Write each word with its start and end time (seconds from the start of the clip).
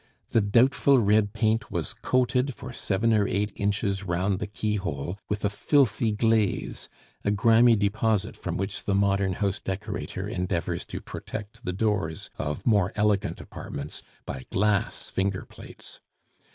The 0.31 0.41
doubtful 0.41 0.97
red 0.97 1.31
paint 1.31 1.69
was 1.69 1.93
coated 1.93 2.55
for 2.55 2.73
seven 2.73 3.13
or 3.13 3.27
eight 3.27 3.51
inches 3.55 4.03
round 4.03 4.39
the 4.39 4.47
keyhole 4.47 5.19
with 5.29 5.45
a 5.45 5.49
filthy 5.51 6.11
glaze, 6.11 6.89
a 7.23 7.29
grimy 7.29 7.75
deposit 7.75 8.35
from 8.35 8.57
which 8.57 8.85
the 8.85 8.95
modern 8.95 9.33
house 9.33 9.59
decorator 9.59 10.27
endeavors 10.27 10.85
to 10.85 11.01
protect 11.01 11.65
the 11.65 11.71
doors 11.73 12.31
of 12.39 12.65
more 12.65 12.91
elegant 12.95 13.39
apartments 13.39 14.01
by 14.25 14.43
glass 14.51 15.07
"finger 15.07 15.45
plates." 15.45 15.99